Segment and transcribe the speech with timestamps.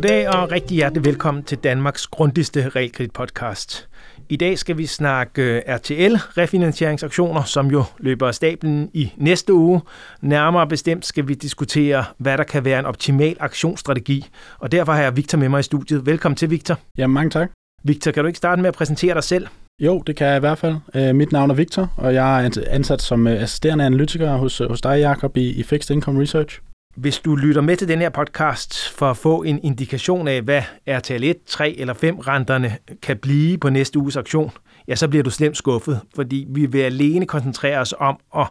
[0.00, 3.88] Goddag og rigtig hjertelig velkommen til Danmarks grundigste realkreditpodcast.
[4.28, 9.54] I dag skal vi snakke øh, RTL refinansieringsaktioner, som jo løber af stablen i næste
[9.54, 9.80] uge.
[10.20, 14.26] Nærmere bestemt skal vi diskutere, hvad der kan være en optimal aktionsstrategi.
[14.58, 16.06] Og derfor har jeg Victor med mig i studiet.
[16.06, 16.78] Velkommen til, Victor.
[16.98, 17.50] Ja, mange tak.
[17.84, 19.46] Victor, kan du ikke starte med at præsentere dig selv?
[19.82, 20.76] Jo, det kan jeg i hvert fald.
[20.94, 24.80] Uh, mit navn er Victor, og jeg er ansat som uh, assisterende analytiker hos, hos
[24.80, 26.60] dig, Jacob, i, i Fixed Income Research.
[26.96, 30.62] Hvis du lytter med til den her podcast for at få en indikation af, hvad
[30.86, 34.50] RTL 1, 3 eller 5 renterne kan blive på næste uges aktion,
[34.88, 38.48] ja, så bliver du slemt skuffet, fordi vi vil alene koncentrere os om at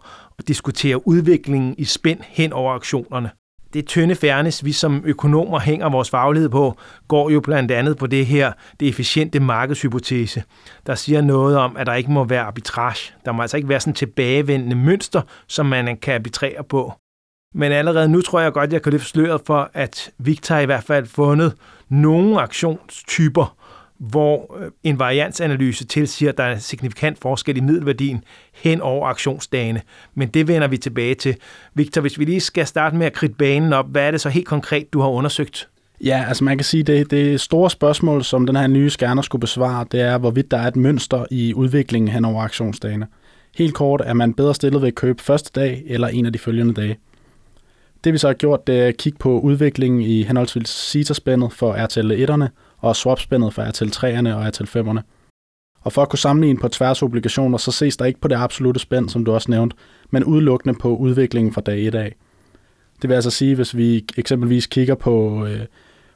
[0.48, 3.30] diskutere udviklingen i spænd hen over aktionerne.
[3.74, 8.08] Det tynde færnes, vi som økonomer hænger vores faglighed på, går jo blandt andet på
[8.08, 10.44] det her, det efficiente markedshypotese,
[10.88, 13.14] der siger noget om, at der ikke må være arbitrage.
[13.26, 16.94] Der må altså ikke være sådan tilbagevendende mønster, som man kan arbitrere på.
[17.53, 20.83] Men allerede nu tror jeg godt, jeg kan løfte sløret for, at Victor i hvert
[20.83, 21.53] fald fundet
[21.89, 23.56] nogle aktionstyper,
[23.97, 29.08] hvor øh, en variansanalyse tilsiger, at der er en signifikant forskel i middelværdien hen over
[29.08, 29.81] aktionsdagene.
[30.16, 31.36] Men det vender vi tilbage til.
[31.73, 34.30] Victor, hvis vi lige skal starte med at kridte banen op, hvad er det så
[34.30, 35.69] helt konkret, du har undersøgt?
[36.03, 39.39] Ja, altså man kan sige, det, det store spørgsmål, som den her nye scanner skulle
[39.39, 43.08] besvare, det er, hvorvidt der er et mønster i udviklingen hen over aktionsdagene.
[43.58, 46.39] Helt kort, er man bedre stillet ved at købe første dag eller en af de
[46.39, 46.97] følgende dage.
[48.03, 51.86] Det vi så har gjort, det er at kigge på udviklingen i henholdsvis CETA-spændet for
[51.86, 52.47] RTL 1'erne
[52.78, 55.00] og swap-spændet for RTL 3'erne og RTL 5'erne.
[55.81, 58.80] Og for at kunne sammenligne på tværs obligationer, så ses der ikke på det absolute
[58.80, 59.75] spænd, som du også nævnte,
[60.11, 62.16] men udelukkende på udviklingen fra dag 1 af.
[63.02, 65.61] Det vil altså sige, hvis vi eksempelvis kigger på, øh,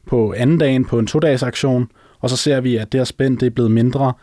[0.07, 1.87] på anden dagen på en to-dages aktion,
[2.19, 4.13] og så ser vi, at det her spænd det er blevet mindre,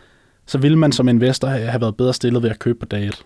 [0.46, 3.24] så vil man som investor have været bedre stillet ved at købe på dag 1.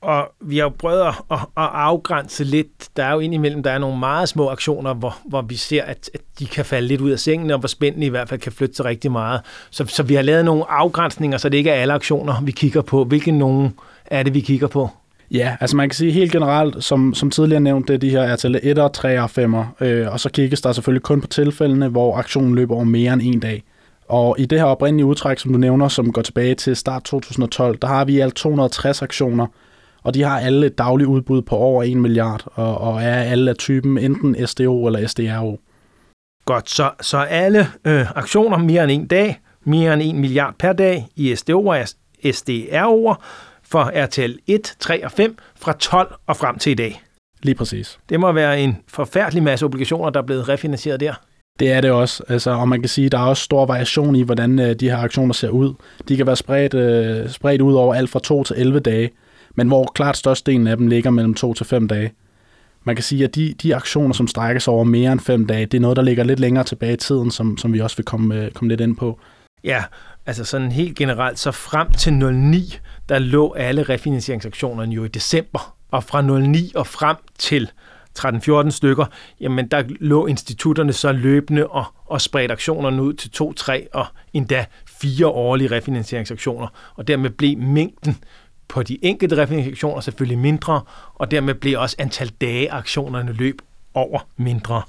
[0.00, 2.96] Og vi har jo prøvet at, at, at afgrænse lidt.
[2.96, 6.10] Der er jo indimellem, der er nogle meget små aktioner, hvor, hvor vi ser, at,
[6.14, 8.52] at de kan falde lidt ud af sengen, og hvor spændende i hvert fald kan
[8.52, 9.40] flytte sig rigtig meget.
[9.70, 12.82] Så, så vi har lavet nogle afgrænsninger, så det ikke er alle aktioner, vi kigger
[12.82, 13.04] på.
[13.04, 13.74] Hvilke nogen
[14.06, 14.90] er det, vi kigger på?
[15.30, 18.34] Ja, altså man kan sige helt generelt, som, som tidligere nævnt, det er de her
[18.34, 19.84] RTL 1'er, 3'er og 5'er.
[19.84, 23.22] Øh, og så kigges der selvfølgelig kun på tilfældene, hvor aktionen løber over mere end
[23.24, 23.64] en dag.
[24.08, 27.78] Og i det her oprindelige udtræk, som du nævner, som går tilbage til start 2012,
[27.82, 29.46] der har vi alt 260 aktioner,
[30.02, 33.50] og de har alle et dagligt udbud på over 1 milliard, og, og er alle
[33.50, 35.60] af typen enten SDO eller SDRO.
[36.44, 40.72] Godt, så, så alle øh, aktioner mere end en dag, mere end 1 milliard per
[40.72, 41.82] dag i SDO og
[42.24, 43.14] SDRO'er
[43.62, 47.02] for RTL 1, 3 og 5 fra 12 og frem til i dag.
[47.42, 47.98] Lige præcis.
[48.08, 51.14] Det må være en forfærdelig masse obligationer, der er blevet refinansieret der.
[51.58, 54.16] Det er det også, altså, og man kan sige, at der er også stor variation
[54.16, 55.74] i, hvordan øh, de her aktioner ser ud.
[56.08, 59.10] De kan være spredt, øh, spredt ud over alt fra 2 til 11 dage,
[59.54, 62.12] men hvor klart størstedelen af dem ligger mellem 2 til 5 dage.
[62.84, 65.66] Man kan sige, at de, de aktioner, som strækker sig over mere end 5 dage,
[65.66, 68.04] det er noget, der ligger lidt længere tilbage i tiden, som, som vi også vil
[68.04, 69.20] komme, øh, komme lidt ind på.
[69.64, 69.84] Ja,
[70.26, 72.78] altså sådan helt generelt, så frem til 09,
[73.08, 77.70] der lå alle refinansieringsaktionerne jo i december, og fra 09 og frem til
[78.18, 79.04] 13-14 stykker,
[79.40, 84.06] jamen der lå institutterne så løbende og, og spredte aktionerne ud til 2, 3 og
[84.32, 84.64] endda
[85.00, 88.16] fire årlige refinansieringsaktioner, og dermed blev mængden
[88.68, 90.80] på de enkelte refinansieringer selvfølgelig mindre,
[91.14, 93.62] og dermed bliver også antal dage aktionerne løb
[93.94, 94.82] over mindre.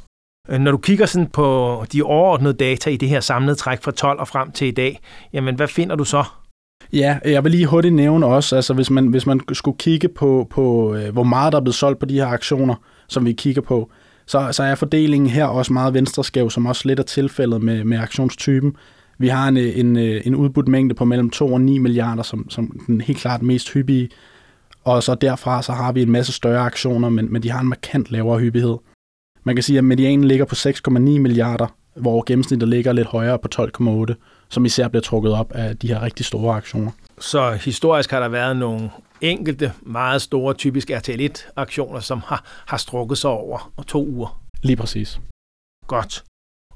[0.50, 3.91] Øh, når du kigger sådan på de overordnede data i det her samlede træk fra
[3.91, 5.00] 12 og frem til i dag,
[5.34, 6.23] jamen hvad finder du så?
[6.94, 10.47] Ja, jeg vil lige hurtigt nævne også, altså hvis man, hvis man skulle kigge på,
[10.50, 12.75] på øh, hvor meget der er blevet solgt på de her aktioner,
[13.07, 13.91] som vi kigger på,
[14.25, 17.97] så, så er fordelingen her også meget venstreskæv, som også lidt er tilfældet med, med
[17.97, 18.75] aktionstypen.
[19.19, 22.80] Vi har en, en, en udbudt mængde på mellem 2 og 9 milliarder, som, som
[22.88, 24.09] den helt klart mest hyppige.
[24.84, 27.68] Og så derfra så har vi en masse større aktioner, men, men de har en
[27.68, 28.78] markant lavere hyppighed.
[29.44, 33.47] Man kan sige, at medianen ligger på 6,9 milliarder, hvor gennemsnittet ligger lidt højere på
[34.09, 34.13] 12,8,
[34.50, 36.91] som især bliver trukket op af de her rigtig store aktioner.
[37.19, 38.90] Så historisk har der været nogle
[39.22, 44.41] enkelte, meget store, typisk RTL1-aktioner, som har, har strukket sig over to uger.
[44.64, 45.20] Lige præcis.
[45.88, 46.23] Godt.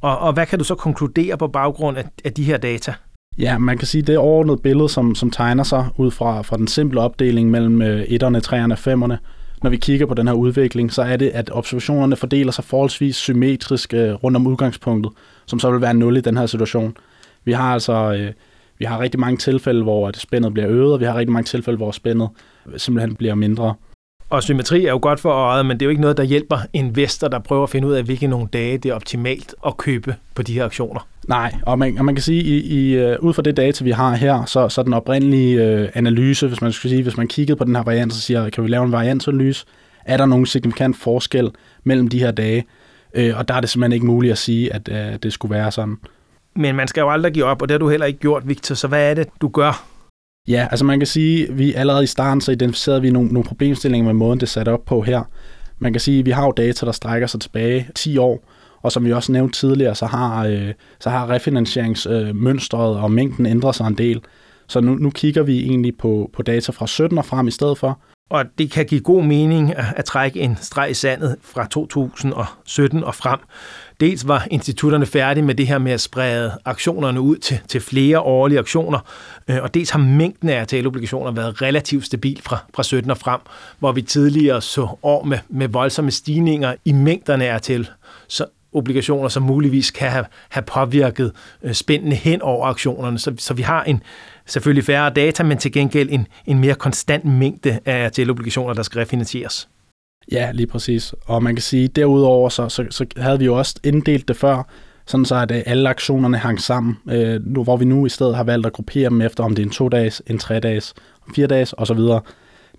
[0.04, 2.94] Og, og hvad kan du så konkludere på baggrund af, af de her data?
[3.38, 6.58] Ja, man kan sige, at det overordnede billede, som, som tegner sig ud fra, fra
[6.58, 9.20] den simple opdeling mellem øh, etterne, træerne og femmerne,
[9.64, 13.16] når vi kigger på den her udvikling, så er det, at observationerne fordeler sig forholdsvis
[13.16, 15.12] symmetrisk øh, rundt om udgangspunktet,
[15.46, 16.98] som så vil være 0 i den her situation.
[17.46, 18.32] Vi har altså øh,
[18.78, 21.78] vi har rigtig mange tilfælde, hvor spændet bliver øget, og vi har rigtig mange tilfælde,
[21.78, 22.30] hvor spændet
[22.78, 23.74] simpelthen bliver mindre.
[24.30, 26.58] Og symmetri er jo godt for øjet, men det er jo ikke noget, der hjælper
[26.74, 30.16] investor, der prøver at finde ud af, hvilke nogle dage det er optimalt at købe
[30.36, 31.08] på de her aktioner.
[31.28, 33.92] Nej, og man, og man kan sige, i, i, uh, ud fra det data, vi
[33.92, 37.58] har her, så, så den oprindelige uh, analyse, hvis man skal sige, hvis man kiggede
[37.58, 39.66] på den her variant, så siger, kan vi lave en variantanalyse,
[40.06, 41.52] er der nogen signifikant forskel
[41.84, 42.66] mellem de her dage?
[43.14, 45.72] Øh, og der er det simpelthen ikke muligt at sige, at øh, det skulle være
[45.72, 45.98] sådan.
[46.56, 48.76] Men man skal jo aldrig give op, og det har du heller ikke gjort, Victor.
[48.76, 49.86] Så hvad er det, du gør?
[50.48, 53.48] Ja, altså man kan sige, at vi allerede i starten så identificerede vi nogle, nogle
[53.48, 55.24] problemstillinger med måden, det er sat op på her.
[55.80, 58.50] Man kan sige, at vi har jo data, der strækker sig tilbage 10 år,
[58.82, 63.46] og som vi også nævnte tidligere, så har, øh, så har refinansieringsmønstret øh, og mængden
[63.46, 64.22] ændret sig en del.
[64.68, 67.78] Så nu, nu kigger vi egentlig på, på data fra 17 og frem i stedet
[67.78, 68.00] for.
[68.30, 73.04] Og det kan give god mening at, at trække en streg i sandet fra 2017
[73.04, 73.40] og frem.
[74.00, 78.20] Dels var institutterne færdige med det her med at sprede aktionerne ud til, til flere
[78.20, 79.00] årlige aktioner,
[79.48, 83.40] øh, og dels har mængden af RTL-obligationer været relativt stabil fra, fra 17 og frem,
[83.80, 87.84] hvor vi tidligere så år med, med voldsomme stigninger i mængderne af RTL.
[88.28, 91.32] Så obligationer, som muligvis kan have, have påvirket
[91.64, 93.20] øh, spændende hen over aktionerne.
[93.20, 94.04] Så, så vi har en
[94.46, 99.00] selvfølgelig færre data, men til gengæld en, en mere konstant mængde af RTL-obligationer, der skal
[99.00, 99.68] refinansieres.
[100.32, 101.14] Ja, lige præcis.
[101.26, 104.64] Og man kan sige, derudover så, så, så havde vi jo også inddelt det før,
[105.08, 108.36] sådan så at øh, alle aktionerne hang sammen, øh, nu, hvor vi nu i stedet
[108.36, 110.94] har valgt at gruppere dem efter, om det er en to-dages, en tre-dages,
[111.36, 112.00] fire dages osv.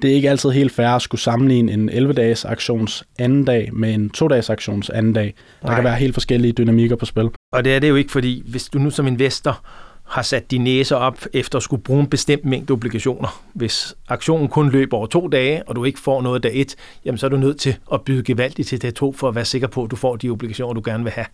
[0.02, 3.94] Det er ikke altid helt fair at skulle sammenligne en 11-dages aktions anden dag med
[3.94, 5.34] en to-dages aktions anden dag.
[5.62, 5.74] Der Nej.
[5.74, 7.28] kan være helt forskellige dynamikker på spil.
[7.52, 9.64] Og det er det jo ikke, fordi hvis du nu som investor
[10.04, 13.42] har sat de næser op efter at skulle bruge en bestemt mængde obligationer.
[13.52, 17.18] Hvis aktionen kun løber over to dage, og du ikke får noget dag et, jamen
[17.18, 19.68] så er du nødt til at byde gevaldigt til dag to, for at være sikker
[19.68, 21.26] på, at du får de obligationer, du gerne vil have.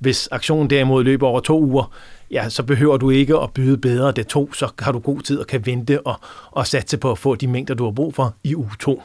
[0.00, 1.92] Hvis aktionen derimod løber over to uger,
[2.30, 5.38] ja, så behøver du ikke at byde bedre dag to, så har du god tid
[5.38, 6.14] og kan vente og,
[6.50, 9.02] og satse på at få de mængder, du har brug for i uge to.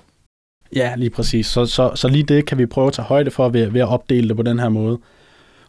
[0.75, 1.48] Ja, lige præcis.
[1.48, 3.88] Så, så, så lige det kan vi prøve at tage højde for ved, ved at
[3.88, 5.00] opdele det på den her måde.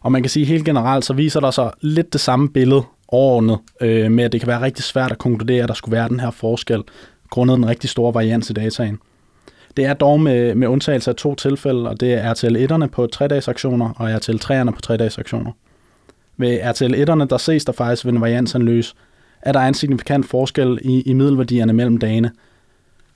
[0.01, 3.59] Og man kan sige helt generelt, så viser der så lidt det samme billede overordnet,
[3.81, 6.21] øh, med at det kan være rigtig svært at konkludere, at der skulle være den
[6.21, 6.83] her forskel,
[7.31, 8.99] grundet den rigtig store varians i dataen.
[9.77, 13.09] Det er dog med, med undtagelse af to tilfælde, og det er RTL 1'erne på
[13.17, 15.53] 3-dages aktioner og RTL 3'erne på 3-dages aktioner.
[16.37, 18.95] Ved RTL 1'erne, der ses der faktisk ved en variansanalyse,
[19.43, 22.31] at der er en signifikant forskel i, i middelværdierne mellem dagene.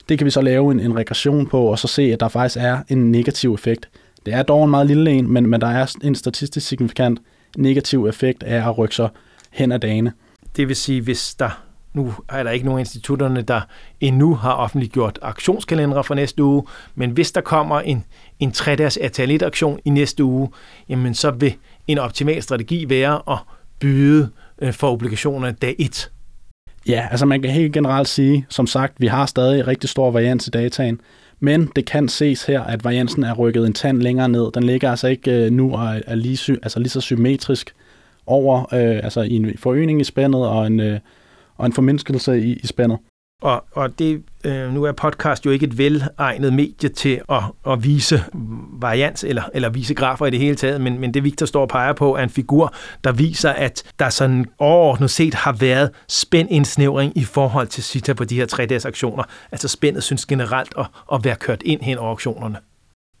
[0.09, 2.57] Det kan vi så lave en, en regression på, og så se, at der faktisk
[2.59, 3.89] er en negativ effekt.
[4.25, 7.19] Det er dog en meget lille en, men, men der er en statistisk signifikant
[7.57, 9.09] negativ effekt af at rykke sig
[9.51, 10.13] hen ad dagene.
[10.55, 11.63] Det vil sige, hvis der
[11.93, 13.61] nu er der ikke nogen institutterne, der
[13.99, 16.63] endnu har offentliggjort aktionskalendere for næste uge,
[16.95, 18.05] men hvis der kommer en,
[18.39, 18.97] en 3-dages
[19.43, 20.49] aktion i næste uge,
[20.89, 21.53] jamen så vil
[21.87, 23.37] en optimal strategi være at
[23.79, 24.29] byde
[24.61, 26.11] øh, for obligationer dag 1.
[26.87, 30.47] Ja, altså man kan helt generelt sige, som sagt, vi har stadig rigtig stor varians
[30.47, 31.01] i dataen,
[31.39, 34.51] men det kan ses her, at variansen er rykket en tand længere ned.
[34.51, 37.73] Den ligger altså ikke øh, nu og er lige, altså lige så symmetrisk
[38.27, 40.99] over, øh, altså i en forøgning i spændet og en, øh,
[41.57, 42.97] og en formindskelse i, i spændet.
[43.41, 47.83] Og, og det, øh, nu er podcast jo ikke et velegnet medie til at, at
[47.83, 48.23] vise
[48.79, 51.69] varians eller, eller vise grafer i det hele taget, men, men det Victor står og
[51.69, 52.73] peger på er en figur,
[53.03, 58.23] der viser, at der sådan overordnet set har været spændindsnævring i forhold til CITA på
[58.23, 59.23] de her tre dages aktioner.
[59.51, 62.57] Altså spændet synes generelt at, at være kørt ind hen over aktionerne.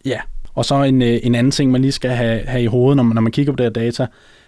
[0.05, 0.19] Ja,
[0.53, 3.03] og så en, øh, en anden ting, man lige skal have, have i hovedet, når
[3.03, 4.07] man, når man kigger på det her data,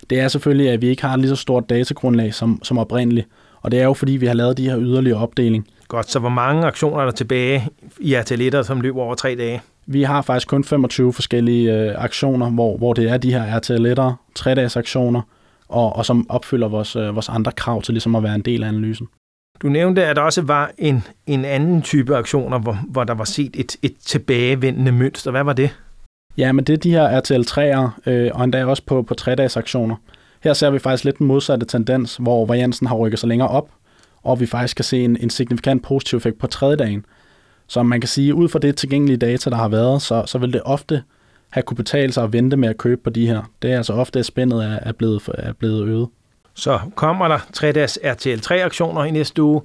[0.09, 3.27] det er selvfølgelig, at vi ikke har et lige så stort datagrundlag som, som oprindeligt.
[3.61, 5.67] Og det er jo fordi, vi har lavet de her yderligere opdeling.
[5.87, 7.67] Godt, så hvor mange aktioner er der tilbage
[7.99, 9.61] i RTL som løber over tre dage?
[9.85, 13.99] Vi har faktisk kun 25 forskellige øh, aktioner, hvor, hvor det er de her RTL
[14.39, 15.21] 3-dages aktioner,
[15.69, 18.63] og, og som opfylder vores, øh, vores andre krav til ligesom at være en del
[18.63, 19.07] af analysen.
[19.61, 23.23] Du nævnte, at der også var en, en anden type aktioner, hvor, hvor der var
[23.23, 25.31] set et, et tilbagevendende mønster.
[25.31, 25.69] Hvad var det?
[26.37, 29.95] Ja, men det er de her RTL3'ere, øh, og endda også på, på 3-dages aktioner.
[30.43, 33.69] Her ser vi faktisk lidt den modsatte tendens, hvor variansen har rykket sig længere op,
[34.23, 37.05] og vi faktisk kan se en, en signifikant positiv effekt på tredje dagen.
[37.67, 40.53] Så man kan sige, ud fra det tilgængelige data, der har været, så, så vil
[40.53, 41.03] det ofte
[41.49, 43.41] have kunne betale sig at vente med at købe på de her.
[43.61, 46.07] Det er altså ofte, at spændet er, er, blevet, er blevet øget.
[46.53, 49.61] Så kommer der 3-dages RTL3-aktioner i næste uge,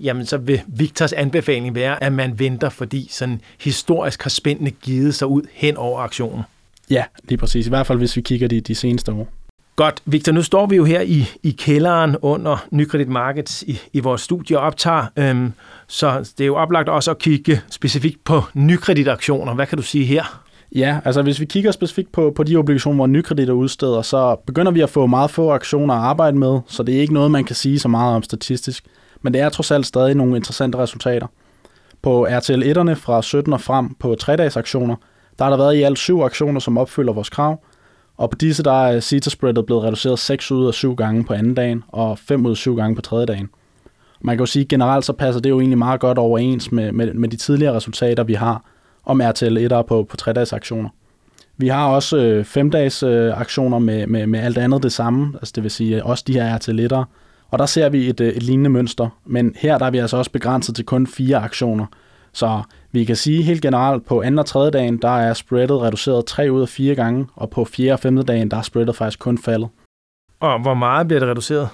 [0.00, 5.14] jamen så vil Victors anbefaling være, at man venter, fordi sådan historisk har spændende givet
[5.14, 6.42] sig ud hen over aktionen.
[6.90, 7.66] Ja, lige præcis.
[7.66, 9.28] I hvert fald, hvis vi kigger de, de seneste år.
[9.76, 10.02] Godt.
[10.04, 14.20] Victor, nu står vi jo her i, i kælderen under Nykredit Markets i, i vores
[14.20, 15.52] studie og optager, øhm,
[15.86, 19.54] så det er jo oplagt også at kigge specifikt på nykredit-aktioner.
[19.54, 20.42] Hvad kan du sige her?
[20.74, 24.36] Ja, altså hvis vi kigger specifikt på, på de obligationer, hvor nykredit er udsteder, så
[24.46, 27.30] begynder vi at få meget få aktioner at arbejde med, så det er ikke noget,
[27.30, 28.84] man kan sige så meget om statistisk.
[29.22, 31.26] Men det er trods alt stadig nogle interessante resultater.
[32.02, 34.96] På RTL 1'erne fra 17 og frem på 3-dages aktioner,
[35.38, 37.60] der har der været i alt syv aktioner, som opfylder vores krav,
[38.16, 41.54] og på disse der er CETA-spreadet blevet reduceret 6 ud af 7 gange på anden
[41.54, 43.48] dagen, og 5 ud af 7 gange på tredje dagen.
[44.20, 46.92] Man kan jo sige, at generelt så passer det jo egentlig meget godt overens med,
[46.92, 48.64] med, med de tidligere resultater, vi har
[49.04, 50.88] om RTL1'er på, på 3-dages aktioner.
[51.56, 55.52] Vi har også øh, femdages øh, aktioner med, med, med alt andet det samme, altså
[55.54, 57.04] det vil sige også de her RTL1'er,
[57.50, 60.16] og der ser vi et, øh, et lignende mønster, men her der er vi altså
[60.16, 61.86] også begrænset til kun fire aktioner.
[62.32, 62.62] Så
[62.92, 66.52] vi kan sige helt generelt, på anden og tredje dagen, der er spreadet reduceret 3
[66.52, 69.38] ud af 4 gange, og på fjerde og femte dagen, der er spreadet faktisk kun
[69.38, 69.68] faldet.
[70.40, 71.68] Og hvor meget bliver det reduceret?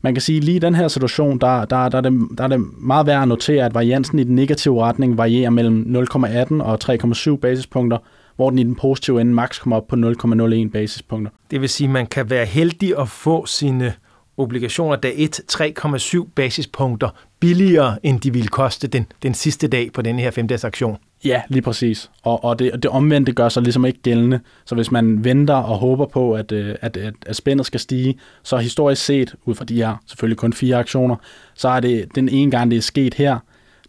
[0.00, 2.44] Man kan sige, at lige i den her situation, der, der, der, er det, der
[2.44, 6.62] er det meget værd at notere, at variansen i den negative retning varierer mellem 0,18
[6.62, 7.98] og 3,7 basispunkter,
[8.36, 11.32] hvor den i den positive ende maks kommer op på 0,01 basispunkter.
[11.50, 13.92] Det vil sige, at man kan være heldig at få sine
[14.38, 17.08] obligationer dag 1 3,7 basispunkter
[17.40, 20.96] billigere, end de ville koste den, den sidste dag på denne her femdags aktion.
[21.24, 22.10] Ja, lige præcis.
[22.22, 24.40] Og, og det, det omvendte gør sig ligesom ikke gældende.
[24.64, 28.18] Så hvis man venter og håber på, at, øh, at, at, at spændet skal stige,
[28.42, 31.16] så historisk set, ud fra de her selvfølgelig kun fire aktioner,
[31.54, 33.38] så er det den ene gang, det er sket her,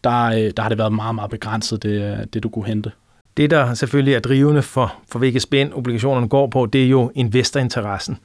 [0.04, 2.92] der, øh, der har det været meget, meget begrænset, det, det du kunne hente.
[3.38, 7.12] Det, der selvfølgelig er drivende for, for hvilket spænd obligationerne går på, det er jo
[7.16, 8.18] investorinteressen.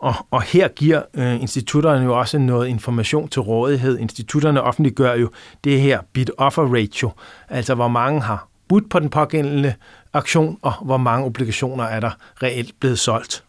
[0.00, 3.98] Og, og her giver øh, institutterne jo også noget information til rådighed.
[3.98, 5.30] Institutterne offentliggør jo
[5.64, 7.10] det her bid-offer ratio,
[7.48, 9.74] altså hvor mange har budt på den pågældende
[10.12, 12.10] aktion, og hvor mange obligationer er der
[12.42, 13.44] reelt blevet solgt.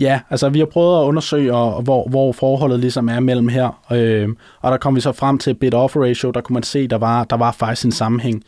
[0.00, 3.82] Ja, altså vi har prøvet at undersøge, og, hvor, hvor forholdet ligesom er mellem her,
[3.92, 4.28] øh,
[4.60, 7.24] og der kom vi så frem til bid-offer ratio, der kunne man se, der var,
[7.24, 8.44] der var faktisk en sammenhæng.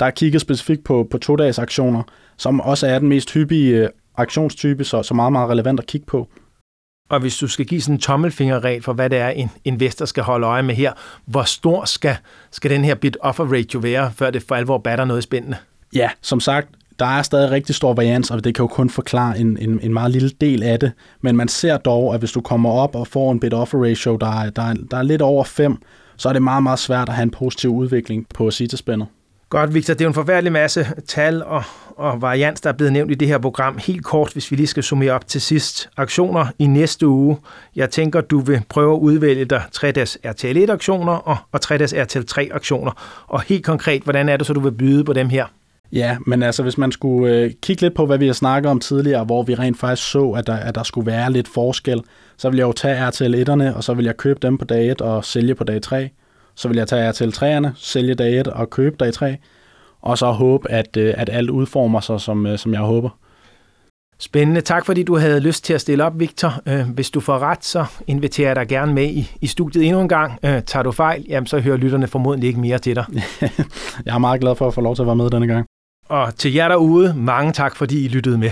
[0.00, 2.02] Der er kigget specifikt på, på to-dages aktioner,
[2.36, 6.06] som også er den mest hyppige øh, aktionstype, så, så meget, meget relevant at kigge
[6.06, 6.28] på.
[7.10, 10.22] Og hvis du skal give sådan en tommelfingerregel for, hvad det er, en investor skal
[10.22, 10.92] holde øje med her,
[11.26, 12.16] hvor stor skal,
[12.50, 15.56] skal den her bid-offer ratio være, før det for alvor batter noget spændende?
[15.94, 19.38] Ja, som sagt, der er stadig rigtig stor varians, og det kan jo kun forklare
[19.38, 20.92] en, en, en meget lille del af det.
[21.20, 24.40] Men man ser dog, at hvis du kommer op og får en bid-offer ratio, der
[24.40, 25.76] er, der, er, der er lidt over 5,
[26.16, 29.08] så er det meget, meget svært at have en positiv udvikling på sitespændet.
[29.50, 29.94] Godt, Victor.
[29.94, 31.62] Det er en forfærdelig masse tal og,
[31.96, 33.78] og varians, der er blevet nævnt i det her program.
[33.78, 35.90] Helt kort, hvis vi lige skal summere op til sidst.
[35.96, 37.36] Aktioner i næste uge.
[37.76, 42.90] Jeg tænker, du vil prøve at udvælge dig 3-dags RTL1-aktioner og, og 3-dags RTL3-aktioner.
[43.26, 45.44] Og helt konkret, hvordan er det så, du vil byde på dem her?
[45.92, 48.80] Ja, men altså hvis man skulle øh, kigge lidt på, hvad vi har snakket om
[48.80, 52.02] tidligere, hvor vi rent faktisk så, at der, at der skulle være lidt forskel,
[52.36, 55.00] så vil jeg jo tage RTL1'erne, og så vil jeg købe dem på dag 1
[55.00, 56.10] og sælge på dag 3
[56.54, 59.36] så vil jeg tage til træerne, sælge dag 1 og købe dag 3,
[60.00, 63.10] og så håbe, at, øh, at alt udformer sig, som, øh, som jeg håber.
[64.18, 64.60] Spændende.
[64.60, 66.62] Tak fordi du havde lyst til at stille op, Victor.
[66.66, 70.00] Øh, hvis du får ret, så inviterer jeg dig gerne med i, i studiet endnu
[70.00, 70.40] en gang.
[70.40, 73.04] Tager du fejl, jamen, så hører lytterne formodentlig ikke mere til dig.
[74.06, 75.66] jeg er meget glad for at få lov til at være med denne gang.
[76.08, 78.50] Og til jer derude, mange tak fordi I lyttede med.